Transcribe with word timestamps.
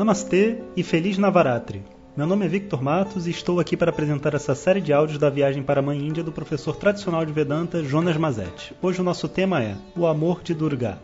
Namastê 0.00 0.56
e 0.74 0.82
Feliz 0.82 1.18
Navaratri. 1.18 1.82
Meu 2.16 2.26
nome 2.26 2.46
é 2.46 2.48
Victor 2.48 2.82
Matos 2.82 3.26
e 3.26 3.30
estou 3.30 3.60
aqui 3.60 3.76
para 3.76 3.90
apresentar 3.90 4.32
essa 4.32 4.54
série 4.54 4.80
de 4.80 4.94
áudios 4.94 5.18
da 5.18 5.28
viagem 5.28 5.62
para 5.62 5.80
a 5.80 5.82
Mãe 5.82 5.98
Índia 5.98 6.24
do 6.24 6.32
professor 6.32 6.74
tradicional 6.74 7.22
de 7.22 7.30
Vedanta 7.34 7.84
Jonas 7.84 8.16
Mazetti. 8.16 8.74
Hoje 8.80 9.02
o 9.02 9.04
nosso 9.04 9.28
tema 9.28 9.62
é 9.62 9.76
O 9.94 10.06
Amor 10.06 10.40
de 10.42 10.54
Durga. 10.54 10.98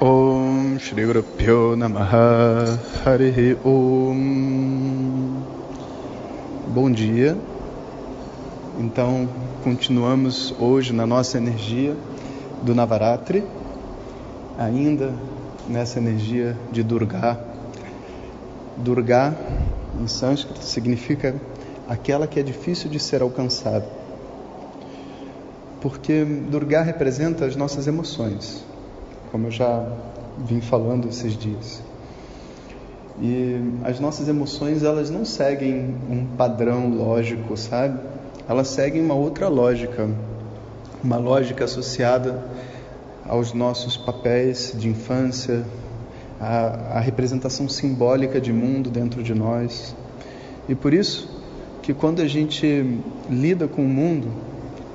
Om 0.00 0.78
Shri 0.78 1.04
Guru 1.04 1.76
Namaha 1.76 2.78
Harihi 3.04 3.56
Om 3.64 5.42
Bom 6.68 6.92
dia. 6.92 7.36
Então, 8.78 9.28
continuamos 9.64 10.54
hoje 10.60 10.92
na 10.92 11.08
nossa 11.08 11.38
energia 11.38 11.96
do 12.62 12.72
Navaratri, 12.72 13.42
ainda 14.56 15.12
nessa 15.70 15.98
energia 15.98 16.56
de 16.72 16.82
Durga. 16.82 17.38
Durga, 18.76 19.34
em 20.00 20.08
sânscrito, 20.08 20.64
significa 20.64 21.34
aquela 21.88 22.26
que 22.26 22.40
é 22.40 22.42
difícil 22.42 22.90
de 22.90 22.98
ser 22.98 23.22
alcançada. 23.22 23.86
Porque 25.80 26.24
Durga 26.24 26.82
representa 26.82 27.46
as 27.46 27.56
nossas 27.56 27.86
emoções, 27.86 28.64
como 29.30 29.46
eu 29.46 29.50
já 29.50 29.86
vim 30.38 30.60
falando 30.60 31.08
esses 31.08 31.36
dias. 31.36 31.82
E 33.20 33.60
as 33.84 34.00
nossas 34.00 34.28
emoções, 34.28 34.82
elas 34.82 35.08
não 35.08 35.24
seguem 35.24 35.94
um 36.10 36.26
padrão 36.36 36.90
lógico, 36.90 37.56
sabe? 37.56 37.98
Elas 38.48 38.68
seguem 38.68 39.02
uma 39.02 39.14
outra 39.14 39.46
lógica, 39.48 40.08
uma 41.02 41.16
lógica 41.16 41.64
associada 41.64 42.42
aos 43.30 43.52
nossos 43.52 43.96
papéis 43.96 44.74
de 44.76 44.88
infância, 44.88 45.64
a 46.40 46.98
representação 46.98 47.68
simbólica 47.68 48.40
de 48.40 48.52
mundo 48.52 48.90
dentro 48.90 49.22
de 49.22 49.32
nós. 49.32 49.94
E 50.68 50.74
por 50.74 50.92
isso 50.92 51.28
que 51.80 51.94
quando 51.94 52.22
a 52.22 52.26
gente 52.26 52.98
lida 53.30 53.68
com 53.68 53.82
o 53.82 53.88
mundo, 53.88 54.32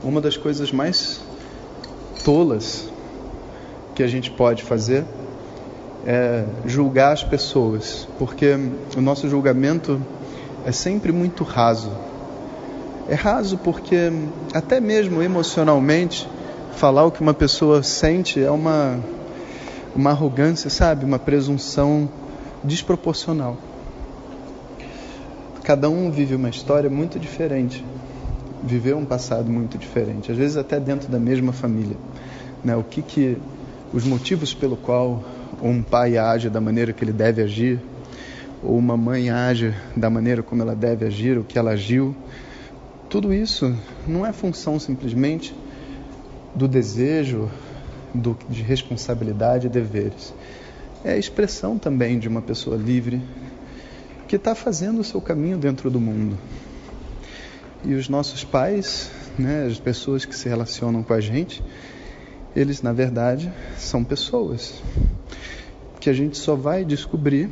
uma 0.04 0.20
das 0.20 0.36
coisas 0.36 0.70
mais 0.70 1.22
tolas 2.26 2.90
que 3.96 4.04
a 4.04 4.08
gente 4.08 4.30
pode 4.32 4.64
fazer 4.64 5.06
é 6.06 6.44
julgar 6.66 7.14
as 7.14 7.24
pessoas, 7.24 8.06
porque 8.20 8.54
o 8.98 9.02
nosso 9.02 9.30
julgamento 9.30 10.02
é 10.66 10.74
sempre 10.74 11.14
muito 11.14 11.46
raso. 11.46 11.90
É 13.08 13.16
raso 13.16 13.58
porque 13.60 14.12
até 14.54 14.82
mesmo 14.82 15.22
emocionalmente 15.22 16.28
falar 16.76 17.06
o 17.06 17.12
que 17.12 17.22
uma 17.22 17.34
pessoa 17.34 17.82
sente 17.82 18.42
é 18.42 18.52
uma 18.52 19.00
uma 19.96 20.10
arrogância, 20.10 20.70
sabe? 20.70 21.06
Uma 21.06 21.18
presunção 21.18 22.10
desproporcional. 22.64 23.58
Cada 25.64 25.90
um 25.90 26.12
vive 26.12 26.36
uma 26.36 26.50
história 26.50 26.90
muito 26.90 27.18
diferente, 27.18 27.84
viveu 28.62 28.98
um 28.98 29.06
passado 29.06 29.50
muito 29.50 29.78
diferente, 29.78 30.32
às 30.32 30.38
vezes 30.38 30.58
até 30.58 30.80
dentro 30.80 31.08
da 31.10 31.18
mesma 31.18 31.54
família. 31.54 31.96
Né? 32.64 32.76
O 32.76 32.84
que 32.84 33.02
que 33.02 33.38
os 33.94 34.04
motivos 34.04 34.54
pelo 34.54 34.76
qual 34.76 35.24
um 35.64 35.82
pai 35.82 36.18
age 36.18 36.50
da 36.50 36.60
maneira 36.60 36.92
que 36.92 37.04
ele 37.04 37.14
deve 37.14 37.42
agir, 37.42 37.80
ou 38.62 38.78
uma 38.78 38.98
mãe 38.98 39.30
age 39.30 39.74
da 39.96 40.10
maneira 40.10 40.44
como 40.44 40.62
ela 40.62 40.76
deve 40.76 41.06
agir, 41.06 41.38
o 41.38 41.44
que 41.44 41.58
ela 41.58 41.72
agiu, 41.72 42.14
tudo 43.10 43.34
isso 43.34 43.74
não 44.06 44.26
é 44.26 44.34
função 44.34 44.78
simplesmente 44.78 45.56
do 46.56 46.68
desejo 46.68 47.50
do, 48.14 48.38
de 48.50 48.62
responsabilidade 48.62 49.68
e 49.68 49.70
deveres. 49.70 50.34
É 51.04 51.12
a 51.12 51.18
expressão 51.18 51.78
também 51.78 52.18
de 52.18 52.28
uma 52.28 52.42
pessoa 52.42 52.78
livre 52.78 53.22
que 54.28 54.38
está 54.38 54.56
fazendo 54.56 55.02
o 55.02 55.04
seu 55.04 55.22
caminho 55.22 55.58
dentro 55.58 55.92
do 55.92 56.00
mundo. 56.00 56.38
E 57.84 57.94
os 57.94 58.10
nossos 58.10 58.44
pais, 58.44 59.12
né, 59.38 59.68
as 59.70 59.80
pessoas 59.80 60.26
que 60.26 60.36
se 60.36 60.50
relacionam 60.50 61.04
com 61.04 61.14
a 61.14 61.22
gente, 61.22 61.62
eles 62.56 62.82
na 62.82 62.94
verdade 62.94 63.52
são 63.78 64.04
pessoas 64.04 64.82
que 66.00 66.10
a 66.10 66.14
gente 66.14 66.38
só 66.38 66.56
vai 66.56 66.86
descobrir 66.86 67.50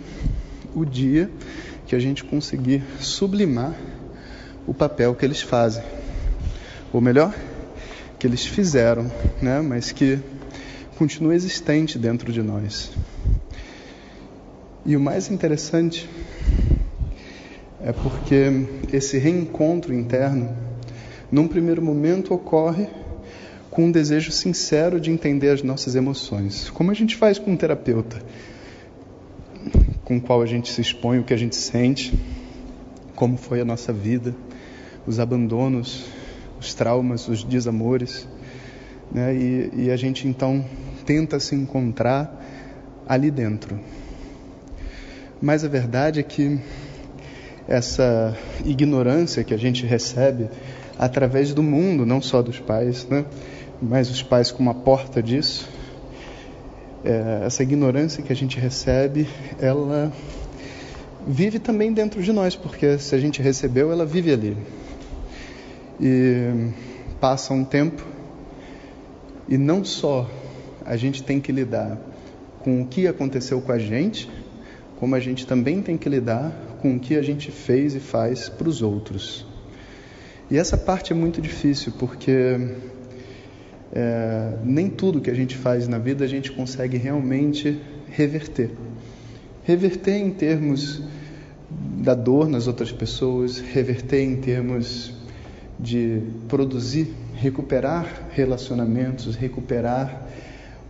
o 0.73 0.85
dia 0.85 1.29
que 1.85 1.95
a 1.95 1.99
gente 1.99 2.23
conseguir 2.23 2.83
sublimar 2.99 3.75
o 4.65 4.73
papel 4.73 5.13
que 5.13 5.25
eles 5.25 5.41
fazem. 5.41 5.83
Ou 6.91 7.01
melhor, 7.01 7.35
que 8.23 8.27
eles 8.27 8.45
fizeram, 8.45 9.11
né, 9.41 9.59
mas 9.59 9.91
que 9.91 10.17
continua 10.97 11.35
existente 11.35 11.99
dentro 11.99 12.31
de 12.31 12.41
nós. 12.41 12.89
E 14.85 14.95
o 14.95 14.99
mais 15.01 15.29
interessante 15.29 16.09
é 17.83 17.91
porque 17.91 18.65
esse 18.93 19.17
reencontro 19.17 19.93
interno, 19.93 20.55
num 21.29 21.49
primeiro 21.49 21.81
momento, 21.81 22.33
ocorre 22.33 22.87
com 23.69 23.87
um 23.87 23.91
desejo 23.91 24.31
sincero 24.31 25.01
de 25.01 25.11
entender 25.11 25.49
as 25.49 25.61
nossas 25.61 25.93
emoções. 25.93 26.69
Como 26.69 26.91
a 26.91 26.93
gente 26.93 27.17
faz 27.17 27.37
com 27.37 27.51
um 27.51 27.57
terapeuta, 27.57 28.21
com 30.05 30.15
o 30.15 30.21
qual 30.21 30.41
a 30.41 30.45
gente 30.45 30.71
se 30.71 30.79
expõe 30.79 31.19
o 31.19 31.25
que 31.25 31.33
a 31.33 31.37
gente 31.37 31.57
sente, 31.57 32.17
como 33.17 33.35
foi 33.35 33.59
a 33.59 33.65
nossa 33.65 33.91
vida, 33.91 34.33
os 35.05 35.19
abandonos, 35.19 36.05
os 36.63 36.73
traumas, 36.73 37.27
os 37.27 37.43
desamores. 37.43 38.27
Né? 39.11 39.35
E, 39.35 39.71
e 39.83 39.91
a 39.91 39.97
gente 39.97 40.27
então 40.27 40.65
tenta 41.05 41.39
se 41.39 41.53
encontrar 41.53 42.41
ali 43.07 43.29
dentro. 43.29 43.79
Mas 45.41 45.65
a 45.65 45.67
verdade 45.67 46.19
é 46.21 46.23
que 46.23 46.57
essa 47.67 48.35
ignorância 48.65 49.43
que 49.43 49.53
a 49.53 49.57
gente 49.57 49.85
recebe 49.85 50.49
através 50.97 51.53
do 51.53 51.61
mundo, 51.61 52.05
não 52.05 52.21
só 52.21 52.41
dos 52.41 52.59
pais, 52.59 53.05
né? 53.09 53.25
mas 53.81 54.09
os 54.09 54.23
pais 54.23 54.51
como 54.51 54.69
a 54.69 54.73
porta 54.73 55.21
disso, 55.21 55.69
é, 57.03 57.43
essa 57.45 57.61
ignorância 57.61 58.23
que 58.23 58.31
a 58.31 58.35
gente 58.35 58.57
recebe, 58.57 59.27
ela 59.59 60.11
vive 61.27 61.59
também 61.59 61.91
dentro 61.91 62.21
de 62.21 62.31
nós, 62.31 62.55
porque 62.55 62.97
se 62.97 63.13
a 63.13 63.19
gente 63.19 63.41
recebeu, 63.41 63.91
ela 63.91 64.05
vive 64.05 64.31
ali. 64.31 64.57
E 65.99 66.71
passa 67.19 67.53
um 67.53 67.63
tempo 67.63 68.03
e 69.47 69.57
não 69.57 69.83
só 69.83 70.29
a 70.85 70.95
gente 70.95 71.23
tem 71.23 71.39
que 71.39 71.51
lidar 71.51 71.97
com 72.59 72.81
o 72.81 72.87
que 72.87 73.07
aconteceu 73.07 73.61
com 73.61 73.71
a 73.71 73.79
gente, 73.79 74.29
como 74.99 75.15
a 75.15 75.19
gente 75.19 75.45
também 75.45 75.81
tem 75.81 75.97
que 75.97 76.07
lidar 76.07 76.51
com 76.81 76.95
o 76.95 76.99
que 76.99 77.15
a 77.15 77.21
gente 77.21 77.51
fez 77.51 77.95
e 77.95 77.99
faz 77.99 78.49
para 78.49 78.67
os 78.67 78.81
outros. 78.81 79.45
E 80.49 80.57
essa 80.57 80.77
parte 80.77 81.13
é 81.13 81.15
muito 81.15 81.41
difícil, 81.41 81.93
porque 81.97 82.57
é, 83.91 84.57
nem 84.63 84.89
tudo 84.89 85.21
que 85.21 85.29
a 85.29 85.33
gente 85.33 85.55
faz 85.55 85.87
na 85.87 85.97
vida 85.97 86.23
a 86.23 86.27
gente 86.27 86.51
consegue 86.51 86.97
realmente 86.97 87.79
reverter. 88.09 88.71
Reverter 89.63 90.15
em 90.15 90.31
termos 90.31 91.01
da 91.69 92.13
dor 92.13 92.49
nas 92.49 92.67
outras 92.67 92.91
pessoas, 92.91 93.59
reverter 93.59 94.21
em 94.21 94.35
termos 94.35 95.22
de 95.83 96.21
produzir, 96.47 97.13
recuperar 97.35 98.29
relacionamentos, 98.31 99.35
recuperar 99.35 100.27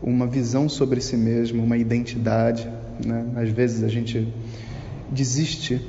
uma 0.01 0.27
visão 0.27 0.69
sobre 0.69 1.01
si 1.01 1.17
mesmo, 1.17 1.63
uma 1.63 1.77
identidade. 1.77 2.69
Né? 3.03 3.25
Às 3.35 3.49
vezes 3.49 3.83
a 3.83 3.87
gente 3.87 4.31
desiste 5.09 5.81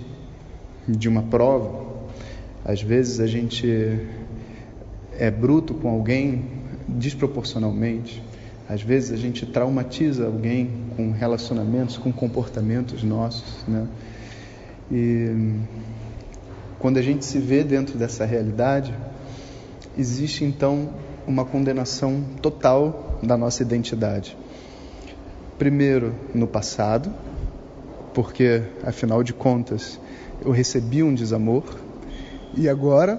de 0.88 1.06
uma 1.06 1.22
prova, 1.22 1.84
às 2.65 2.81
vezes 2.81 3.20
a 3.20 3.26
gente 3.26 3.69
é 5.19 5.31
bruto 5.31 5.75
com 5.75 5.91
alguém 5.91 6.47
desproporcionalmente, 6.88 8.22
às 8.66 8.81
vezes 8.81 9.12
a 9.12 9.16
gente 9.16 9.44
traumatiza 9.44 10.25
alguém 10.25 10.71
com 10.97 11.12
relacionamentos, 11.12 11.98
com 11.98 12.10
comportamentos 12.10 13.03
nossos. 13.03 13.66
Né? 13.68 13.86
E 14.91 15.59
quando 16.84 16.98
a 16.98 17.03
gente 17.03 17.25
se 17.25 17.39
vê 17.39 17.65
dentro 17.65 17.97
dessa 17.97 18.27
realidade, 18.27 18.95
existe 19.97 20.45
então 20.45 20.91
uma 21.27 21.42
condenação 21.42 22.22
total 22.42 23.19
da 23.22 23.39
nossa 23.39 23.63
identidade. 23.63 24.36
Primeiro, 25.57 26.15
no 26.34 26.47
passado, 26.47 27.10
porque 28.13 28.65
afinal 28.83 29.22
de 29.22 29.33
contas 29.33 29.98
eu 30.45 30.51
recebi 30.51 31.03
um 31.03 31.15
desamor, 31.15 31.65
e 32.54 32.69
agora 32.69 33.19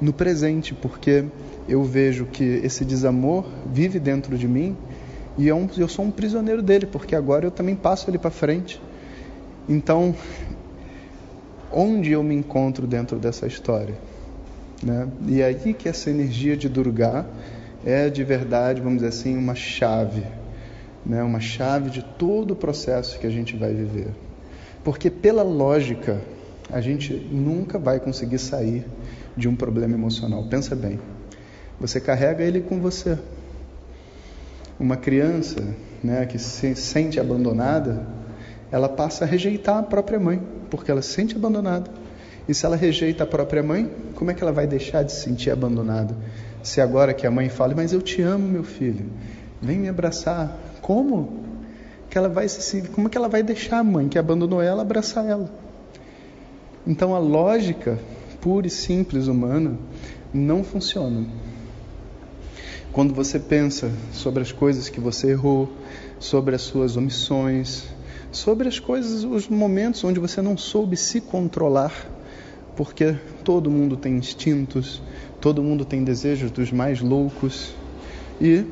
no 0.00 0.12
presente, 0.12 0.74
porque 0.74 1.24
eu 1.68 1.84
vejo 1.84 2.26
que 2.26 2.42
esse 2.64 2.84
desamor 2.84 3.46
vive 3.64 4.00
dentro 4.00 4.36
de 4.36 4.48
mim 4.48 4.76
e 5.38 5.46
eu, 5.46 5.70
eu 5.76 5.86
sou 5.86 6.04
um 6.04 6.10
prisioneiro 6.10 6.64
dele, 6.64 6.86
porque 6.86 7.14
agora 7.14 7.46
eu 7.46 7.52
também 7.52 7.76
passo 7.76 8.10
ele 8.10 8.18
para 8.18 8.32
frente. 8.32 8.82
Então, 9.68 10.16
onde 11.72 12.12
eu 12.12 12.22
me 12.22 12.34
encontro 12.34 12.86
dentro 12.86 13.18
dessa 13.18 13.46
história? 13.46 13.94
Né? 14.82 15.08
E 15.26 15.40
é 15.40 15.46
aí 15.46 15.74
que 15.74 15.88
essa 15.88 16.10
energia 16.10 16.56
de 16.56 16.68
Durga 16.68 17.26
é 17.84 18.08
de 18.08 18.24
verdade, 18.24 18.80
vamos 18.80 18.98
dizer 18.98 19.08
assim, 19.08 19.36
uma 19.36 19.54
chave 19.54 20.22
né, 21.08 21.22
uma 21.22 21.40
chave 21.40 21.88
de 21.88 22.02
todo 22.02 22.52
o 22.52 22.56
processo 22.56 23.18
que 23.18 23.26
a 23.26 23.30
gente 23.30 23.56
vai 23.56 23.72
viver. 23.72 24.08
Porque 24.84 25.10
pela 25.10 25.42
lógica, 25.42 26.20
a 26.70 26.80
gente 26.80 27.14
nunca 27.14 27.78
vai 27.78 27.98
conseguir 27.98 28.38
sair 28.38 28.84
de 29.34 29.48
um 29.48 29.56
problema 29.56 29.94
emocional. 29.94 30.44
Pensa 30.48 30.76
bem. 30.76 31.00
Você 31.80 31.98
carrega 32.00 32.44
ele 32.44 32.60
com 32.60 32.78
você. 32.78 33.18
Uma 34.78 34.96
criança, 34.96 35.66
né, 36.04 36.26
que 36.26 36.38
se 36.38 36.74
sente 36.76 37.18
abandonada, 37.18 38.06
ela 38.70 38.88
passa 38.88 39.24
a 39.24 39.26
rejeitar 39.26 39.78
a 39.78 39.82
própria 39.82 40.20
mãe, 40.20 40.42
porque 40.70 40.90
ela 40.90 41.02
se 41.02 41.10
sente 41.10 41.36
abandonada. 41.36 41.90
E 42.48 42.54
se 42.54 42.64
ela 42.64 42.76
rejeita 42.76 43.24
a 43.24 43.26
própria 43.26 43.62
mãe, 43.62 43.90
como 44.14 44.30
é 44.30 44.34
que 44.34 44.42
ela 44.42 44.52
vai 44.52 44.66
deixar 44.66 45.02
de 45.02 45.12
se 45.12 45.22
sentir 45.22 45.50
abandonada? 45.50 46.16
Se 46.62 46.80
agora 46.80 47.12
que 47.12 47.26
a 47.26 47.30
mãe 47.30 47.48
fala, 47.48 47.74
mas 47.74 47.92
eu 47.92 48.00
te 48.00 48.22
amo, 48.22 48.48
meu 48.48 48.64
filho, 48.64 49.06
vem 49.60 49.78
me 49.78 49.88
abraçar. 49.88 50.56
Como? 50.80 51.44
Que 52.08 52.16
ela 52.16 52.28
vai 52.28 52.48
se, 52.48 52.82
como 52.88 53.06
é 53.06 53.10
que 53.10 53.18
ela 53.18 53.28
vai 53.28 53.42
deixar 53.42 53.78
a 53.78 53.84
mãe 53.84 54.08
que 54.08 54.18
abandonou 54.18 54.62
ela 54.62 54.82
abraçar 54.82 55.26
ela? 55.26 55.50
Então 56.86 57.14
a 57.14 57.18
lógica 57.18 57.98
pura 58.40 58.66
e 58.66 58.70
simples 58.70 59.26
humana 59.26 59.76
não 60.32 60.64
funciona. 60.64 61.26
Quando 62.92 63.14
você 63.14 63.38
pensa 63.38 63.90
sobre 64.12 64.42
as 64.42 64.52
coisas 64.52 64.88
que 64.88 64.98
você 64.98 65.30
errou, 65.30 65.70
sobre 66.18 66.54
as 66.54 66.62
suas 66.62 66.96
omissões, 66.96 67.84
sobre 68.30 68.68
as 68.68 68.78
coisas, 68.78 69.24
os 69.24 69.48
momentos 69.48 70.04
onde 70.04 70.20
você 70.20 70.42
não 70.42 70.56
soube 70.56 70.96
se 70.96 71.20
controlar, 71.20 71.92
porque 72.76 73.16
todo 73.42 73.70
mundo 73.70 73.96
tem 73.96 74.16
instintos, 74.16 75.02
todo 75.40 75.62
mundo 75.62 75.84
tem 75.84 76.04
desejos 76.04 76.50
dos 76.50 76.70
mais 76.70 77.00
loucos 77.00 77.74
e, 78.40 78.64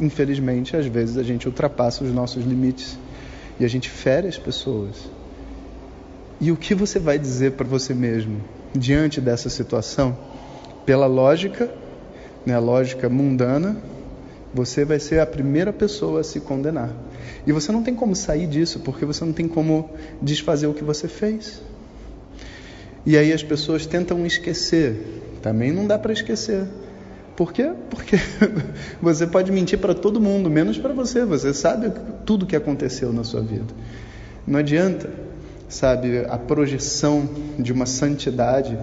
infelizmente, 0.00 0.76
às 0.76 0.86
vezes 0.86 1.16
a 1.16 1.22
gente 1.22 1.46
ultrapassa 1.46 2.04
os 2.04 2.12
nossos 2.12 2.44
limites 2.44 2.98
e 3.58 3.64
a 3.64 3.68
gente 3.68 3.88
fere 3.88 4.28
as 4.28 4.38
pessoas. 4.38 5.08
E 6.40 6.50
o 6.50 6.56
que 6.56 6.74
você 6.74 6.98
vai 6.98 7.18
dizer 7.18 7.52
para 7.52 7.66
você 7.66 7.92
mesmo 7.92 8.42
diante 8.74 9.20
dessa 9.20 9.50
situação? 9.50 10.16
Pela 10.86 11.06
lógica, 11.06 11.70
né, 12.46 12.58
lógica 12.58 13.08
mundana, 13.08 13.76
você 14.52 14.84
vai 14.84 14.98
ser 14.98 15.20
a 15.20 15.26
primeira 15.26 15.72
pessoa 15.72 16.20
a 16.20 16.24
se 16.24 16.40
condenar. 16.40 16.90
E 17.46 17.52
você 17.52 17.70
não 17.72 17.82
tem 17.82 17.94
como 17.94 18.14
sair 18.14 18.46
disso, 18.46 18.80
porque 18.80 19.04
você 19.04 19.24
não 19.24 19.32
tem 19.32 19.46
como 19.46 19.90
desfazer 20.20 20.66
o 20.66 20.74
que 20.74 20.84
você 20.84 21.08
fez. 21.08 21.62
E 23.06 23.16
aí 23.16 23.32
as 23.32 23.42
pessoas 23.42 23.86
tentam 23.86 24.26
esquecer. 24.26 25.38
Também 25.40 25.72
não 25.72 25.86
dá 25.86 25.98
para 25.98 26.12
esquecer. 26.12 26.66
Por 27.36 27.52
quê? 27.52 27.72
Porque 27.88 28.16
você 29.00 29.26
pode 29.26 29.50
mentir 29.50 29.78
para 29.78 29.94
todo 29.94 30.20
mundo, 30.20 30.50
menos 30.50 30.76
para 30.78 30.92
você. 30.92 31.24
Você 31.24 31.54
sabe 31.54 31.90
tudo 32.26 32.44
que 32.44 32.56
aconteceu 32.56 33.12
na 33.12 33.24
sua 33.24 33.40
vida. 33.40 33.72
Não 34.46 34.58
adianta, 34.58 35.10
sabe, 35.68 36.26
a 36.28 36.36
projeção 36.36 37.28
de 37.58 37.72
uma 37.72 37.86
santidade 37.86 38.76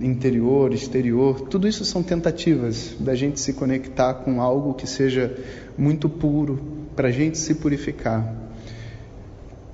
interior, 0.00 0.72
exterior, 0.72 1.40
tudo 1.42 1.68
isso 1.68 1.84
são 1.84 2.02
tentativas 2.02 2.94
da 2.98 3.14
gente 3.14 3.40
se 3.40 3.52
conectar 3.52 4.14
com 4.14 4.40
algo 4.40 4.74
que 4.74 4.86
seja 4.86 5.36
muito 5.78 6.08
puro, 6.08 6.60
para 6.96 7.08
a 7.08 7.12
gente 7.12 7.38
se 7.38 7.54
purificar. 7.54 8.34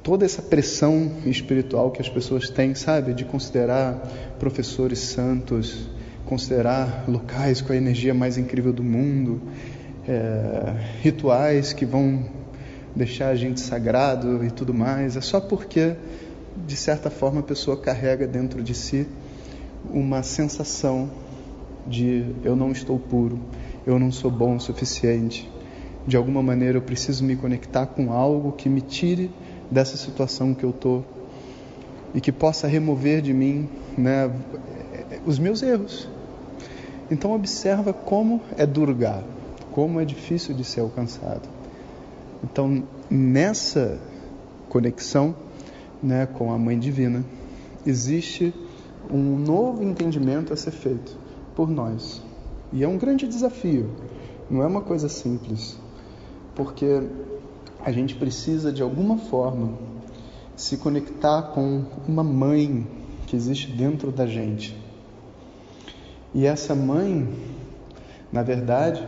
Toda 0.03 0.25
essa 0.25 0.41
pressão 0.41 1.13
espiritual 1.27 1.91
que 1.91 2.01
as 2.01 2.09
pessoas 2.09 2.49
têm, 2.49 2.75
sabe, 2.75 3.13
de 3.13 3.25
considerar 3.25 4.37
professores 4.39 4.99
santos, 4.99 5.89
considerar 6.25 7.05
locais 7.07 7.61
com 7.61 7.73
a 7.73 7.77
energia 7.77 8.15
mais 8.15 8.39
incrível 8.39 8.73
do 8.73 8.83
mundo, 8.83 9.41
é, 10.09 10.75
rituais 11.03 11.73
que 11.73 11.85
vão 11.85 12.25
deixar 12.97 13.29
a 13.29 13.35
gente 13.35 13.61
sagrado 13.61 14.45
e 14.45 14.51
tudo 14.51 14.73
mais, 14.73 15.17
é 15.17 15.21
só 15.21 15.41
porque, 15.41 15.95
de 16.67 16.77
certa 16.77 17.11
forma, 17.11 17.41
a 17.41 17.43
pessoa 17.43 17.77
carrega 17.77 18.27
dentro 18.27 18.63
de 18.63 18.75
si 18.75 19.07
uma 19.89 20.23
sensação 20.23 21.11
de 21.87 22.27
eu 22.45 22.55
não 22.55 22.71
estou 22.73 22.99
puro, 22.99 23.39
eu 23.87 23.99
não 23.99 24.13
sou 24.13 24.31
bom 24.31 24.57
o 24.57 24.61
suficiente. 24.61 25.51
De 26.07 26.17
alguma 26.17 26.43
maneira 26.43 26.79
eu 26.79 26.83
preciso 26.83 27.25
me 27.25 27.37
conectar 27.37 27.87
com 27.87 28.13
algo 28.13 28.53
que 28.53 28.69
me 28.69 28.81
tire 28.81 29.31
dessa 29.71 29.97
situação 29.97 30.55
que 30.55 30.65
eu 30.65 30.71
estou 30.71 31.05
e 32.15 32.21
que 32.21 32.33
possa 32.33 32.67
remover 32.67 33.23
de 33.23 33.33
mim 33.33 33.69
né, 33.97 34.31
os 35.25 35.39
meus 35.39 35.63
erros. 35.63 36.09
Então 37.11 37.33
observa 37.33 37.93
como 37.93 38.41
é 38.57 38.67
Durga, 38.67 39.23
como 39.73 40.01
é 40.01 40.05
difícil 40.05 40.55
de 40.55 40.65
ser 40.65 40.81
alcançado. 40.81 41.49
Então 42.43 42.83
nessa 43.11 43.99
conexão 44.69 45.35
né, 46.03 46.27
com 46.27 46.53
a 46.53 46.59
Mãe 46.59 46.79
Divina 46.79 47.25
existe 47.85 48.55
um 49.13 49.39
novo 49.39 49.83
entendimento 49.83 50.53
a 50.53 50.57
ser 50.57 50.71
feito 50.71 51.17
por 51.55 51.69
nós. 51.69 52.23
E 52.73 52.85
é 52.85 52.89
um 52.89 52.97
grande 52.97 53.27
desafio, 53.27 53.91
não 54.49 54.63
é 54.63 54.67
uma 54.67 54.81
coisa 54.81 55.09
simples, 55.09 55.79
porque 56.55 57.03
a 57.85 57.91
gente 57.91 58.15
precisa 58.15 58.73
de 58.73 58.83
alguma 58.83 59.19
forma 59.19 59.73
se 60.55 60.77
conectar 60.77 61.43
com 61.55 61.85
uma 62.07 62.23
mãe 62.23 62.87
que 63.27 63.35
existe 63.35 63.73
dentro 63.73 64.13
da 64.13 64.27
gente. 64.27 64.77
E 66.35 66.47
essa 66.47 66.75
mãe, 66.75 67.29
na 68.31 68.43
verdade, 68.43 69.07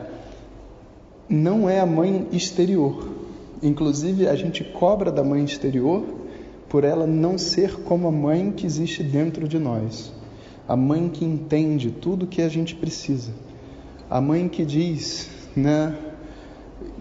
não 1.28 1.68
é 1.68 1.78
a 1.78 1.86
mãe 1.86 2.26
exterior. 2.32 3.08
Inclusive, 3.62 4.26
a 4.26 4.34
gente 4.34 4.64
cobra 4.64 5.12
da 5.12 5.22
mãe 5.22 5.44
exterior 5.44 6.21
por 6.72 6.84
ela 6.84 7.06
não 7.06 7.36
ser 7.36 7.82
como 7.82 8.08
a 8.08 8.10
mãe 8.10 8.50
que 8.50 8.64
existe 8.64 9.02
dentro 9.02 9.46
de 9.46 9.58
nós. 9.58 10.10
A 10.66 10.74
mãe 10.74 11.10
que 11.10 11.22
entende 11.22 11.90
tudo 11.90 12.26
que 12.26 12.40
a 12.40 12.48
gente 12.48 12.74
precisa. 12.74 13.30
A 14.08 14.22
mãe 14.22 14.48
que 14.48 14.64
diz, 14.64 15.28
né, 15.54 15.94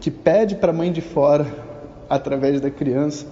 que 0.01 0.11
pede 0.11 0.55
para 0.55 0.71
a 0.71 0.75
mãe 0.75 0.91
de 0.91 0.99
fora, 0.99 1.47
através 2.09 2.59
da 2.59 2.69
criança, 2.69 3.25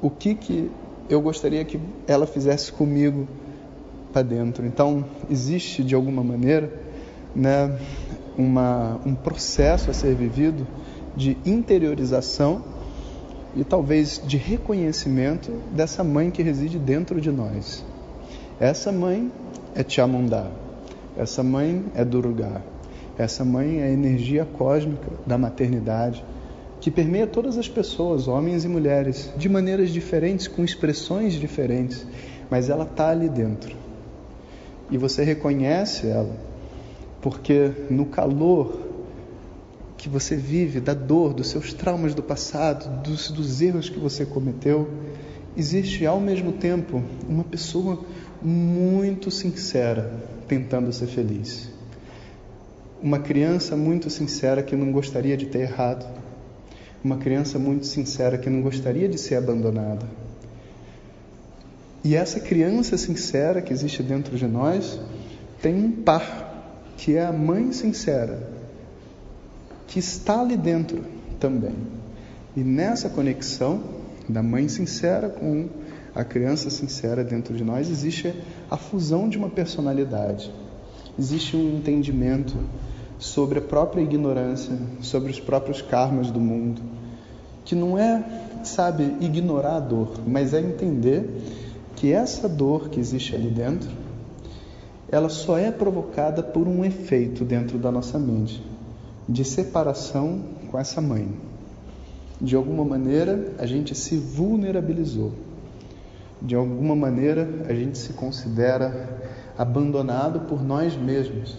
o 0.00 0.08
que 0.08 0.36
que 0.36 0.70
eu 1.10 1.20
gostaria 1.20 1.64
que 1.64 1.80
ela 2.06 2.24
fizesse 2.24 2.70
comigo 2.70 3.26
para 4.12 4.22
dentro. 4.22 4.64
Então, 4.64 5.04
existe 5.28 5.82
de 5.82 5.92
alguma 5.92 6.22
maneira, 6.22 6.72
né, 7.34 7.76
uma, 8.36 9.00
um 9.04 9.12
processo 9.12 9.90
a 9.90 9.92
ser 9.92 10.14
vivido 10.14 10.64
de 11.16 11.36
interiorização 11.44 12.77
e 13.58 13.64
talvez 13.64 14.22
de 14.24 14.36
reconhecimento 14.36 15.50
dessa 15.72 16.04
mãe 16.04 16.30
que 16.30 16.42
reside 16.42 16.78
dentro 16.78 17.20
de 17.20 17.30
nós. 17.30 17.84
Essa 18.60 18.92
mãe 18.92 19.32
é 19.74 19.84
Chamundá, 19.86 20.48
essa 21.16 21.42
mãe 21.42 21.84
é 21.94 22.04
Durga, 22.04 22.62
essa 23.18 23.44
mãe 23.44 23.80
é 23.80 23.84
a 23.84 23.90
energia 23.90 24.44
cósmica 24.44 25.10
da 25.26 25.36
maternidade 25.36 26.24
que 26.80 26.88
permeia 26.88 27.26
todas 27.26 27.58
as 27.58 27.68
pessoas, 27.68 28.28
homens 28.28 28.64
e 28.64 28.68
mulheres, 28.68 29.32
de 29.36 29.48
maneiras 29.48 29.90
diferentes, 29.90 30.46
com 30.46 30.64
expressões 30.64 31.34
diferentes, 31.34 32.06
mas 32.48 32.70
ela 32.70 32.84
está 32.84 33.10
ali 33.10 33.28
dentro. 33.28 33.74
E 34.88 34.96
você 34.96 35.24
reconhece 35.24 36.06
ela, 36.06 36.36
porque 37.20 37.72
no 37.90 38.06
calor 38.06 38.87
que 39.98 40.08
você 40.08 40.36
vive, 40.36 40.80
da 40.80 40.94
dor, 40.94 41.34
dos 41.34 41.48
seus 41.48 41.74
traumas 41.74 42.14
do 42.14 42.22
passado, 42.22 43.02
dos, 43.02 43.30
dos 43.32 43.60
erros 43.60 43.90
que 43.90 43.98
você 43.98 44.24
cometeu, 44.24 44.88
existe 45.56 46.06
ao 46.06 46.20
mesmo 46.20 46.52
tempo 46.52 47.02
uma 47.28 47.42
pessoa 47.42 47.98
muito 48.40 49.28
sincera 49.28 50.22
tentando 50.46 50.92
ser 50.92 51.08
feliz. 51.08 51.68
Uma 53.02 53.18
criança 53.18 53.76
muito 53.76 54.08
sincera 54.08 54.62
que 54.62 54.76
não 54.76 54.92
gostaria 54.92 55.36
de 55.36 55.46
ter 55.46 55.62
errado. 55.62 56.06
Uma 57.02 57.16
criança 57.16 57.58
muito 57.58 57.84
sincera 57.84 58.38
que 58.38 58.48
não 58.48 58.62
gostaria 58.62 59.08
de 59.08 59.18
ser 59.18 59.34
abandonada. 59.34 60.06
E 62.04 62.14
essa 62.14 62.38
criança 62.38 62.96
sincera 62.96 63.60
que 63.60 63.72
existe 63.72 64.02
dentro 64.02 64.36
de 64.36 64.46
nós 64.46 65.00
tem 65.60 65.74
um 65.74 65.90
par, 65.90 66.94
que 66.96 67.16
é 67.16 67.24
a 67.24 67.32
mãe 67.32 67.72
sincera, 67.72 68.57
que 69.88 69.98
está 69.98 70.42
ali 70.42 70.56
dentro 70.56 71.02
também. 71.40 71.74
E 72.54 72.60
nessa 72.60 73.08
conexão 73.08 73.80
da 74.28 74.42
mãe 74.42 74.68
sincera 74.68 75.28
com 75.28 75.68
a 76.14 76.22
criança 76.22 76.68
sincera 76.68 77.24
dentro 77.24 77.54
de 77.56 77.64
nós, 77.64 77.88
existe 77.90 78.34
a 78.70 78.76
fusão 78.76 79.28
de 79.28 79.38
uma 79.38 79.48
personalidade, 79.48 80.52
existe 81.18 81.56
um 81.56 81.76
entendimento 81.76 82.56
sobre 83.18 83.60
a 83.60 83.62
própria 83.62 84.02
ignorância, 84.02 84.76
sobre 85.00 85.30
os 85.30 85.40
próprios 85.40 85.80
karmas 85.80 86.30
do 86.30 86.40
mundo, 86.40 86.82
que 87.64 87.74
não 87.74 87.96
é, 87.96 88.24
sabe, 88.64 89.16
ignorar 89.20 89.76
a 89.76 89.80
dor, 89.80 90.20
mas 90.26 90.52
é 90.52 90.60
entender 90.60 91.28
que 91.96 92.12
essa 92.12 92.48
dor 92.48 92.88
que 92.88 93.00
existe 93.00 93.34
ali 93.34 93.50
dentro, 93.50 93.88
ela 95.10 95.28
só 95.28 95.56
é 95.56 95.70
provocada 95.70 96.42
por 96.42 96.66
um 96.68 96.84
efeito 96.84 97.44
dentro 97.44 97.78
da 97.78 97.90
nossa 97.90 98.18
mente 98.18 98.62
de 99.28 99.44
separação 99.44 100.40
com 100.70 100.78
essa 100.78 101.00
mãe. 101.00 101.28
De 102.40 102.56
alguma 102.56 102.84
maneira, 102.84 103.52
a 103.58 103.66
gente 103.66 103.94
se 103.94 104.16
vulnerabilizou. 104.16 105.32
De 106.40 106.54
alguma 106.54 106.96
maneira, 106.96 107.46
a 107.68 107.74
gente 107.74 107.98
se 107.98 108.14
considera 108.14 109.18
abandonado 109.58 110.40
por 110.48 110.62
nós 110.62 110.96
mesmos. 110.96 111.56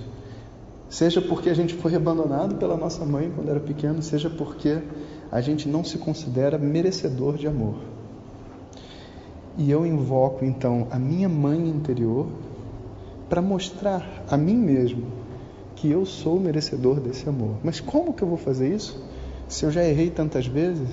Seja 0.89 1.21
porque 1.21 1.49
a 1.49 1.53
gente 1.53 1.75
foi 1.75 1.93
abandonado 1.93 2.55
pela 2.55 2.75
nossa 2.75 3.05
mãe 3.05 3.31
quando 3.35 3.49
era 3.49 3.59
pequeno, 3.59 4.01
seja 4.01 4.29
porque 4.29 4.79
a 5.31 5.39
gente 5.41 5.69
não 5.69 5.83
se 5.83 5.99
considera 5.99 6.57
merecedor 6.57 7.37
de 7.37 7.45
amor. 7.45 7.75
E 9.57 9.69
eu 9.69 9.85
invoco 9.85 10.43
então 10.43 10.87
a 10.89 10.97
minha 10.97 11.29
mãe 11.29 11.67
interior 11.67 12.27
para 13.29 13.41
mostrar 13.41 14.23
a 14.27 14.37
mim 14.37 14.55
mesmo 14.55 15.18
que 15.79 15.89
eu 15.89 16.05
sou 16.05 16.37
merecedor 16.37 16.99
desse 16.99 17.27
amor. 17.29 17.55
Mas 17.63 17.79
como 17.79 18.13
que 18.13 18.21
eu 18.21 18.27
vou 18.27 18.37
fazer 18.37 18.73
isso? 18.75 19.01
Se 19.47 19.65
eu 19.65 19.71
já 19.71 19.81
errei 19.81 20.09
tantas 20.09 20.45
vezes? 20.45 20.89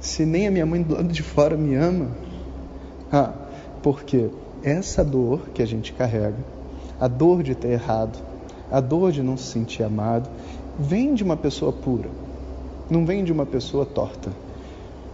Se 0.00 0.24
nem 0.24 0.48
a 0.48 0.50
minha 0.50 0.64
mãe 0.64 0.80
do 0.80 0.94
lado 0.94 1.08
de 1.08 1.22
fora 1.22 1.58
me 1.58 1.74
ama? 1.74 2.08
Ah, 3.12 3.34
porque 3.82 4.30
essa 4.62 5.04
dor 5.04 5.50
que 5.52 5.62
a 5.62 5.66
gente 5.66 5.92
carrega, 5.92 6.38
a 6.98 7.06
dor 7.06 7.42
de 7.42 7.54
ter 7.54 7.68
errado, 7.68 8.18
a 8.72 8.80
dor 8.80 9.12
de 9.12 9.22
não 9.22 9.36
se 9.36 9.44
sentir 9.44 9.82
amado, 9.82 10.30
vem 10.78 11.14
de 11.14 11.22
uma 11.22 11.36
pessoa 11.36 11.70
pura, 11.70 12.08
não 12.88 13.04
vem 13.04 13.22
de 13.22 13.32
uma 13.32 13.44
pessoa 13.44 13.84
torta. 13.84 14.30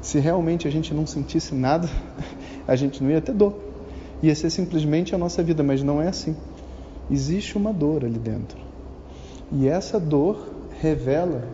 Se 0.01 0.21
realmente 0.21 0.69
a 0.69 0.71
gente 0.71 0.95
não 0.95 1.05
sentisse 1.05 1.53
nada, 1.53 1.89
a 2.69 2.77
gente 2.77 3.03
não 3.03 3.11
ia 3.11 3.21
ter 3.21 3.33
dor. 3.33 3.57
Ia 4.23 4.35
ser 4.37 4.51
simplesmente 4.51 5.17
a 5.17 5.19
nossa 5.19 5.43
vida, 5.43 5.65
mas 5.65 5.83
não 5.83 6.01
é 6.01 6.07
assim. 6.07 6.37
Existe 7.11 7.59
uma 7.59 7.73
dor 7.73 8.05
ali 8.05 8.19
dentro. 8.19 8.74
E 9.53 9.69
essa 9.69 10.01
dor 10.01 10.49
revela, 10.81 11.47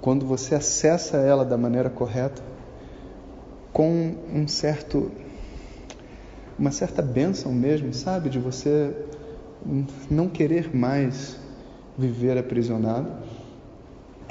quando 0.00 0.26
você 0.26 0.54
acessa 0.54 1.18
ela 1.18 1.44
da 1.44 1.56
maneira 1.56 1.90
correta, 1.90 2.42
com 3.72 4.14
um 4.32 4.46
certo 4.46 5.10
uma 6.58 6.70
certa 6.70 7.00
bênção 7.02 7.50
mesmo, 7.52 7.92
sabe, 7.92 8.28
de 8.28 8.38
você 8.38 8.94
não 10.10 10.28
querer 10.28 10.74
mais 10.74 11.36
viver 11.98 12.38
aprisionado 12.38 13.08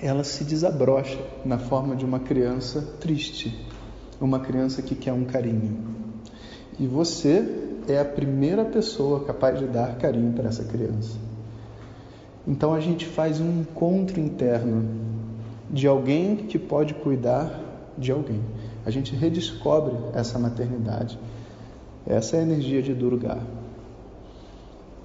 ela 0.02 0.24
se 0.24 0.44
desabrocha 0.44 1.20
na 1.46 1.60
forma 1.60 1.96
de 1.96 2.04
uma 2.04 2.20
criança 2.20 2.82
triste, 3.00 3.56
uma 4.20 4.40
criança 4.40 4.82
que 4.82 4.96
quer 4.96 5.14
um 5.14 5.26
carinho. 5.26 5.78
E 6.80 6.88
você 6.88 7.46
é 7.88 8.00
a 8.00 8.06
primeira 8.06 8.66
pessoa 8.66 9.24
capaz 9.24 9.60
de 9.60 9.68
dar 9.68 9.98
carinho 9.98 10.34
para 10.34 10.50
essa 10.50 10.64
criança. 10.64 11.16
Então 12.48 12.74
a 12.74 12.80
gente 12.80 13.06
faz 13.06 13.40
um 13.40 13.62
encontro 13.62 14.20
interno 14.20 14.90
de 15.70 15.88
alguém 15.88 16.36
que 16.36 16.58
pode 16.58 16.94
cuidar 16.94 17.60
de 17.98 18.12
alguém. 18.12 18.42
A 18.86 18.90
gente 18.90 19.16
redescobre 19.16 19.96
essa 20.14 20.40
maternidade. 20.40 21.20
Essa 22.06 22.38
é 22.38 22.40
a 22.40 22.44
energia 22.44 22.82
de 22.82 22.94
Durga. 22.94 23.38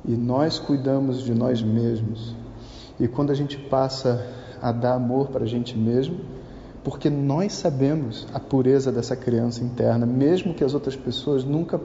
E 0.05 0.13
nós 0.13 0.59
cuidamos 0.59 1.23
de 1.23 1.35
nós 1.35 1.63
mesmos. 1.63 2.35
E 2.99 3.07
quando 3.07 3.31
a 3.31 3.35
gente 3.35 3.59
passa 3.59 4.27
a 4.63 4.73
dar 4.73 4.95
amor 4.95 5.29
para 5.29 5.45
a 5.45 5.47
gente 5.47 5.77
mesmo, 5.77 6.21
porque 6.83 7.11
nós 7.11 7.53
sabemos 7.53 8.27
a 8.33 8.41
pureza 8.41 8.91
dessa 8.91 9.15
criança 9.15 9.63
interna, 9.63 10.07
mesmo 10.07 10.55
que 10.55 10.65
as 10.65 10.73
outras 10.73 10.97
pessoas 10.97 11.45
nunca 11.45 11.81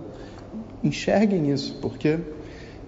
enxerguem 0.84 1.52
isso, 1.52 1.76
porque 1.82 2.20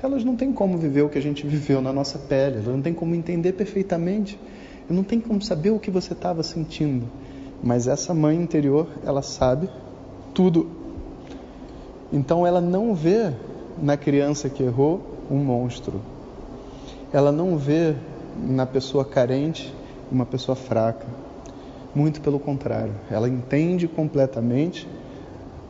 elas 0.03 0.25
não 0.25 0.35
têm 0.35 0.51
como 0.51 0.77
viver 0.77 1.01
o 1.01 1.09
que 1.09 1.17
a 1.17 1.21
gente 1.21 1.47
viveu 1.47 1.81
na 1.81 1.93
nossa 1.93 2.19
pele, 2.19 2.55
elas 2.55 2.67
não 2.67 2.81
têm 2.81 2.93
como 2.93 3.15
entender 3.15 3.53
perfeitamente, 3.53 4.37
não 4.89 5.01
tem 5.01 5.19
como 5.21 5.41
saber 5.41 5.69
o 5.69 5.79
que 5.79 5.89
você 5.89 6.11
estava 6.11 6.43
sentindo. 6.43 7.07
Mas 7.63 7.87
essa 7.87 8.13
mãe 8.13 8.35
interior, 8.35 8.89
ela 9.05 9.21
sabe 9.21 9.69
tudo. 10.33 10.69
Então 12.11 12.45
ela 12.45 12.59
não 12.59 12.93
vê 12.93 13.31
na 13.81 13.95
criança 13.95 14.49
que 14.49 14.61
errou 14.61 15.01
um 15.31 15.37
monstro. 15.37 16.01
Ela 17.13 17.31
não 17.31 17.57
vê 17.57 17.95
na 18.37 18.65
pessoa 18.65 19.05
carente 19.05 19.73
uma 20.11 20.25
pessoa 20.25 20.55
fraca. 20.55 21.07
Muito 21.95 22.19
pelo 22.19 22.39
contrário, 22.39 22.93
ela 23.09 23.29
entende 23.29 23.87
completamente 23.87 24.85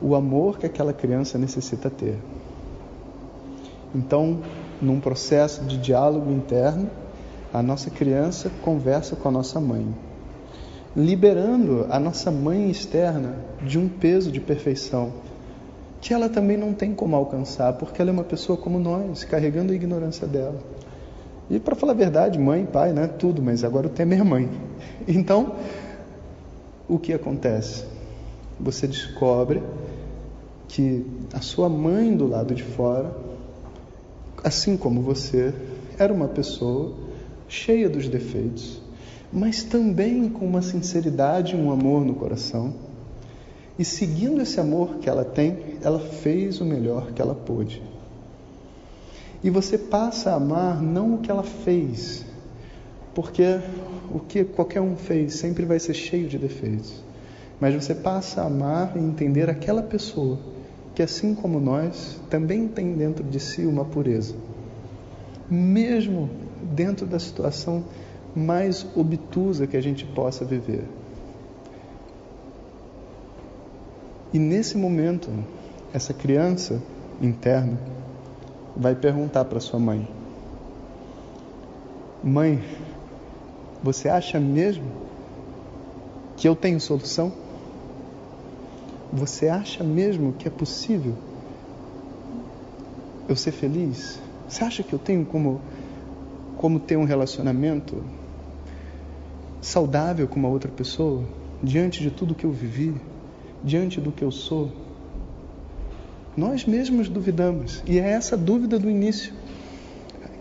o 0.01 0.15
amor 0.15 0.57
que 0.57 0.65
aquela 0.65 0.91
criança 0.91 1.37
necessita 1.37 1.89
ter. 1.89 2.17
Então, 3.93 4.39
num 4.81 4.99
processo 4.99 5.63
de 5.65 5.77
diálogo 5.77 6.31
interno, 6.31 6.89
a 7.53 7.61
nossa 7.61 7.89
criança 7.89 8.51
conversa 8.61 9.15
com 9.15 9.29
a 9.29 9.31
nossa 9.31 9.59
mãe, 9.59 9.93
liberando 10.95 11.85
a 11.89 11.99
nossa 11.99 12.31
mãe 12.31 12.69
externa 12.69 13.35
de 13.61 13.77
um 13.77 13.87
peso 13.87 14.31
de 14.31 14.39
perfeição 14.39 15.13
que 16.03 16.13
ela 16.13 16.27
também 16.27 16.57
não 16.57 16.73
tem 16.73 16.93
como 16.93 17.15
alcançar, 17.15 17.71
porque 17.73 18.01
ela 18.01 18.11
é 18.11 18.13
uma 18.13 18.25
pessoa 18.25 18.57
como 18.57 18.77
nós, 18.77 19.23
carregando 19.23 19.71
a 19.71 19.75
ignorância 19.75 20.27
dela. 20.27 20.59
E 21.49 21.61
para 21.61 21.75
falar 21.75 21.93
a 21.93 21.95
verdade, 21.95 22.37
mãe, 22.37 22.65
pai, 22.65 22.91
né, 22.91 23.07
tudo, 23.07 23.41
mas 23.41 23.63
agora 23.63 23.87
o 23.87 23.89
tema 23.89 24.13
é 24.13 24.21
mãe. 24.21 24.49
Então, 25.07 25.55
o 26.89 26.99
que 26.99 27.13
acontece? 27.13 27.85
Você 28.59 28.85
descobre 28.85 29.63
que 30.67 31.05
a 31.33 31.39
sua 31.39 31.69
mãe 31.69 32.13
do 32.15 32.27
lado 32.27 32.53
de 32.53 32.63
fora, 32.63 33.15
assim 34.43 34.75
como 34.75 35.01
você, 35.01 35.53
era 35.97 36.13
uma 36.13 36.27
pessoa 36.27 36.93
cheia 37.47 37.89
dos 37.89 38.09
defeitos, 38.09 38.81
mas 39.31 39.63
também 39.63 40.29
com 40.29 40.45
uma 40.45 40.61
sinceridade 40.61 41.55
e 41.55 41.57
um 41.57 41.71
amor 41.71 42.03
no 42.03 42.15
coração. 42.15 42.73
E 43.77 43.85
seguindo 43.85 44.41
esse 44.41 44.59
amor 44.59 44.97
que 44.97 45.09
ela 45.09 45.23
tem, 45.23 45.77
ela 45.81 45.99
fez 45.99 46.61
o 46.61 46.65
melhor 46.65 47.11
que 47.11 47.21
ela 47.21 47.33
pôde. 47.33 47.81
E 49.43 49.49
você 49.49 49.77
passa 49.77 50.31
a 50.31 50.35
amar 50.35 50.81
não 50.81 51.15
o 51.15 51.17
que 51.19 51.31
ela 51.31 51.43
fez, 51.43 52.25
porque 53.13 53.59
o 54.13 54.19
que 54.19 54.43
qualquer 54.43 54.81
um 54.81 54.95
fez 54.95 55.35
sempre 55.35 55.65
vai 55.65 55.79
ser 55.79 55.93
cheio 55.93 56.27
de 56.27 56.37
defeitos. 56.37 57.03
Mas 57.59 57.73
você 57.73 57.95
passa 57.95 58.41
a 58.41 58.45
amar 58.45 58.95
e 58.95 58.99
entender 58.99 59.49
aquela 59.49 59.81
pessoa 59.81 60.37
que, 60.95 61.01
assim 61.01 61.33
como 61.33 61.59
nós, 61.59 62.19
também 62.29 62.67
tem 62.67 62.93
dentro 62.93 63.23
de 63.23 63.39
si 63.39 63.65
uma 63.65 63.83
pureza. 63.83 64.35
Mesmo 65.49 66.29
dentro 66.61 67.05
da 67.05 67.19
situação 67.19 67.83
mais 68.35 68.85
obtusa 68.95 69.67
que 69.67 69.77
a 69.77 69.81
gente 69.81 70.05
possa 70.05 70.43
viver. 70.45 70.85
E 74.33 74.39
nesse 74.39 74.77
momento, 74.77 75.29
essa 75.93 76.13
criança 76.13 76.81
interna 77.21 77.77
vai 78.75 78.95
perguntar 78.95 79.45
para 79.45 79.59
sua 79.59 79.79
mãe: 79.79 80.07
Mãe, 82.23 82.63
você 83.83 84.09
acha 84.09 84.39
mesmo 84.39 84.85
que 86.35 86.47
eu 86.47 86.55
tenho 86.55 86.79
solução? 86.79 87.42
Você 89.13 89.47
acha 89.47 89.83
mesmo 89.83 90.33
que 90.33 90.47
é 90.47 90.51
possível 90.51 91.13
eu 93.29 93.35
ser 93.35 93.51
feliz? 93.51 94.19
Você 94.49 94.63
acha 94.63 94.81
que 94.81 94.91
eu 94.91 94.97
tenho 94.97 95.23
como, 95.23 95.61
como 96.57 96.79
ter 96.79 96.97
um 96.97 97.03
relacionamento 97.03 98.03
saudável 99.61 100.27
com 100.27 100.39
uma 100.39 100.49
outra 100.49 100.71
pessoa 100.71 101.23
diante 101.61 102.01
de 102.01 102.09
tudo 102.09 102.33
que 102.33 102.43
eu 102.43 102.51
vivi, 102.51 102.95
diante 103.63 104.01
do 104.01 104.11
que 104.11 104.23
eu 104.23 104.31
sou? 104.31 104.71
Nós 106.35 106.65
mesmos 106.65 107.07
duvidamos. 107.07 107.83
E 107.85 107.99
é 107.99 108.09
essa 108.09 108.35
dúvida 108.35 108.79
do 108.79 108.89
início 108.89 109.31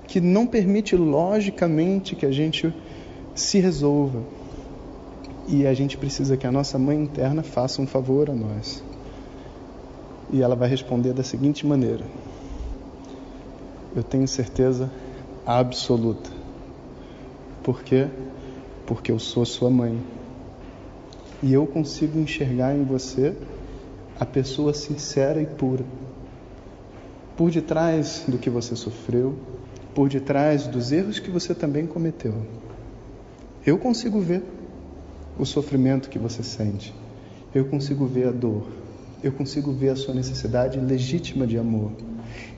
que 0.08 0.18
não 0.18 0.46
permite 0.46 0.96
logicamente 0.96 2.16
que 2.16 2.24
a 2.24 2.32
gente 2.32 2.72
se 3.34 3.58
resolva. 3.58 4.22
E 5.46 5.66
a 5.66 5.74
gente 5.74 5.98
precisa 5.98 6.36
que 6.36 6.46
a 6.46 6.52
nossa 6.52 6.78
mãe 6.78 7.00
interna 7.00 7.42
faça 7.42 7.82
um 7.82 7.86
favor 7.86 8.30
a 8.30 8.34
nós. 8.34 8.82
E 10.30 10.40
ela 10.40 10.54
vai 10.54 10.68
responder 10.68 11.12
da 11.12 11.22
seguinte 11.22 11.66
maneira: 11.66 12.04
Eu 13.94 14.02
tenho 14.02 14.26
certeza 14.28 14.90
absoluta. 15.44 16.30
Por 17.62 17.82
quê? 17.82 18.06
Porque 18.86 19.10
eu 19.10 19.18
sou 19.18 19.44
sua 19.44 19.68
mãe. 19.68 20.00
E 21.42 21.52
eu 21.52 21.66
consigo 21.66 22.18
enxergar 22.18 22.74
em 22.74 22.84
você 22.84 23.34
a 24.18 24.24
pessoa 24.24 24.72
sincera 24.72 25.42
e 25.42 25.46
pura. 25.46 25.84
Por 27.36 27.50
detrás 27.50 28.24
do 28.28 28.38
que 28.38 28.48
você 28.48 28.76
sofreu, 28.76 29.34
por 29.94 30.08
detrás 30.08 30.68
dos 30.68 30.92
erros 30.92 31.18
que 31.18 31.30
você 31.30 31.52
também 31.52 31.86
cometeu. 31.86 32.34
Eu 33.66 33.76
consigo 33.78 34.20
ver 34.20 34.42
o 35.38 35.44
sofrimento 35.44 36.08
que 36.08 36.18
você 36.18 36.42
sente. 36.42 36.94
Eu 37.54 37.66
consigo 37.66 38.06
ver 38.06 38.28
a 38.28 38.30
dor. 38.30 38.66
Eu 39.22 39.32
consigo 39.32 39.72
ver 39.72 39.90
a 39.90 39.96
sua 39.96 40.14
necessidade 40.14 40.78
legítima 40.78 41.46
de 41.46 41.56
amor. 41.56 41.92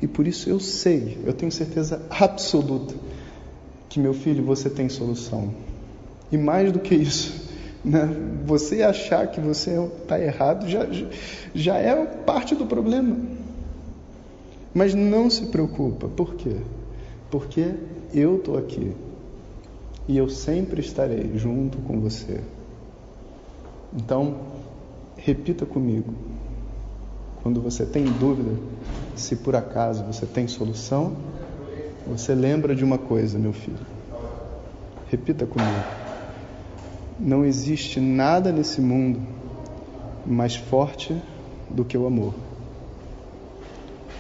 E 0.00 0.06
por 0.06 0.26
isso 0.26 0.48
eu 0.48 0.60
sei, 0.60 1.18
eu 1.24 1.32
tenho 1.32 1.50
certeza 1.50 2.02
absoluta 2.08 2.94
que 3.88 4.00
meu 4.00 4.14
filho, 4.14 4.44
você 4.44 4.68
tem 4.68 4.88
solução. 4.88 5.54
E 6.32 6.36
mais 6.36 6.72
do 6.72 6.80
que 6.80 6.94
isso, 6.94 7.44
Né? 7.84 8.08
Você 8.46 8.82
achar 8.82 9.26
que 9.26 9.40
você 9.40 9.78
está 10.00 10.18
errado 10.18 10.66
já, 10.66 10.86
já 11.54 11.76
é 11.76 12.06
parte 12.06 12.54
do 12.54 12.64
problema. 12.64 13.16
Mas 14.72 14.94
não 14.94 15.28
se 15.28 15.46
preocupa. 15.46 16.08
Por 16.08 16.34
quê? 16.34 16.56
Porque 17.30 17.74
eu 18.14 18.38
estou 18.38 18.56
aqui. 18.56 18.92
E 20.08 20.16
eu 20.16 20.28
sempre 20.30 20.80
estarei 20.80 21.32
junto 21.36 21.78
com 21.78 22.00
você. 22.00 22.40
Então, 23.94 24.36
repita 25.16 25.64
comigo. 25.64 26.12
Quando 27.42 27.60
você 27.60 27.86
tem 27.86 28.04
dúvida 28.04 28.58
se 29.14 29.36
por 29.36 29.54
acaso 29.54 30.02
você 30.04 30.26
tem 30.26 30.48
solução, 30.48 31.12
você 32.06 32.34
lembra 32.34 32.74
de 32.74 32.84
uma 32.84 32.98
coisa, 32.98 33.38
meu 33.38 33.52
filho. 33.52 33.86
Repita 35.08 35.46
comigo. 35.46 35.84
Não 37.20 37.44
existe 37.44 38.00
nada 38.00 38.50
nesse 38.50 38.80
mundo 38.80 39.20
mais 40.26 40.56
forte 40.56 41.16
do 41.70 41.84
que 41.84 41.96
o 41.96 42.06
amor. 42.06 42.34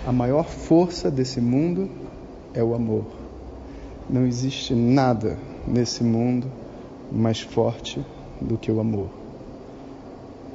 A 0.06 0.12
maior 0.12 0.44
força 0.44 1.10
desse 1.10 1.40
mundo 1.40 1.90
é 2.52 2.62
o 2.62 2.74
amor. 2.74 3.06
Não 4.08 4.26
existe 4.26 4.74
nada 4.74 5.38
nesse 5.66 6.04
mundo 6.04 6.46
mais 7.10 7.40
forte 7.40 8.04
do 8.40 8.56
que 8.56 8.70
o 8.70 8.80
amor. 8.80 9.23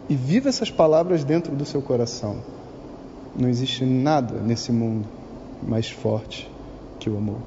E 0.10 0.16
viva 0.16 0.50
essas 0.50 0.72
palavras 0.72 1.24
dentro 1.24 1.56
do 1.56 1.64
seu 1.64 1.84
coração. 1.84 2.38
Não 3.36 3.48
existe 3.48 3.86
nada 3.86 4.40
nesse 4.42 4.72
mundo 4.72 5.08
mais 5.62 5.90
forte 5.90 6.50
que 7.00 7.10
o 7.10 7.16
amor. 7.16 7.40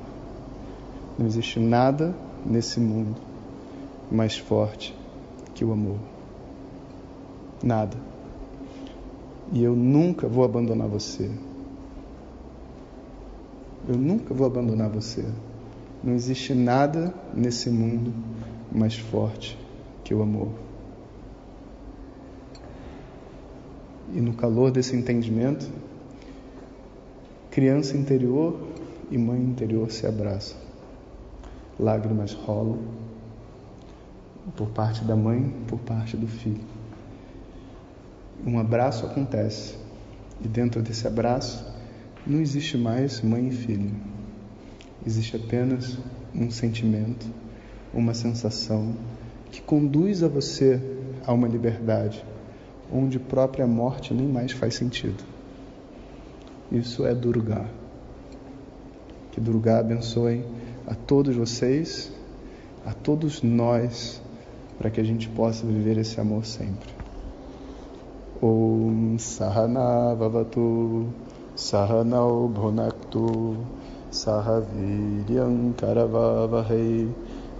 Não 1.18 1.26
existe 1.26 1.58
nada 1.58 2.14
nesse 2.46 2.78
mundo 2.78 3.16
mais 4.10 4.38
forte 4.38 4.94
que 5.54 5.64
o 5.64 5.72
amor. 5.72 5.98
Nada. 7.62 7.96
E 9.52 9.62
eu 9.62 9.74
nunca 9.74 10.28
vou 10.28 10.44
abandonar 10.44 10.86
você. 10.86 11.30
Eu 13.88 13.96
nunca 13.96 14.32
vou 14.32 14.46
abandonar 14.46 14.88
você. 14.88 15.24
Não 16.02 16.14
existe 16.14 16.54
nada 16.54 17.12
nesse 17.34 17.70
mundo 17.70 18.12
mais 18.70 18.96
forte 18.96 19.58
que 20.04 20.14
o 20.14 20.22
amor. 20.22 20.48
E 24.14 24.20
no 24.20 24.34
calor 24.34 24.70
desse 24.70 24.94
entendimento, 24.94 25.66
criança 27.50 27.96
interior 27.96 28.68
e 29.10 29.16
mãe 29.16 29.40
interior 29.40 29.90
se 29.90 30.06
abraçam. 30.06 30.56
Lágrimas 31.80 32.32
rolam 32.32 32.78
por 34.56 34.68
parte 34.68 35.02
da 35.04 35.16
mãe, 35.16 35.54
por 35.66 35.78
parte 35.78 36.16
do 36.16 36.26
filho. 36.26 36.60
Um 38.44 38.58
abraço 38.58 39.06
acontece 39.06 39.76
e 40.44 40.48
dentro 40.48 40.82
desse 40.82 41.06
abraço 41.06 41.64
não 42.26 42.40
existe 42.40 42.76
mais 42.76 43.20
mãe 43.22 43.48
e 43.48 43.50
filho. 43.50 43.90
Existe 45.06 45.36
apenas 45.36 45.98
um 46.34 46.50
sentimento, 46.50 47.26
uma 47.94 48.14
sensação 48.14 48.94
que 49.50 49.60
conduz 49.60 50.22
a 50.22 50.28
você 50.28 50.80
a 51.26 51.32
uma 51.32 51.48
liberdade 51.48 52.24
onde 52.92 53.18
própria 53.18 53.66
morte 53.66 54.12
nem 54.12 54.26
mais 54.26 54.52
faz 54.52 54.74
sentido. 54.74 55.24
Isso 56.70 57.06
é 57.06 57.14
Durga. 57.14 57.64
Que 59.30 59.40
Durga 59.40 59.78
abençoe 59.78 60.44
a 60.86 60.94
todos 60.94 61.34
vocês, 61.34 62.12
a 62.84 62.92
todos 62.92 63.42
nós, 63.42 64.20
para 64.78 64.90
que 64.90 65.00
a 65.00 65.04
gente 65.04 65.28
possa 65.28 65.66
viver 65.66 65.96
esse 65.98 66.20
amor 66.20 66.44
sempre. 66.44 66.90
Om 68.42 69.16
Sahana 69.18 70.14
Vavatu 70.14 71.06
Sahanau 71.54 72.48
Bhunaktu 72.48 73.56
Sahaviryam 74.10 75.72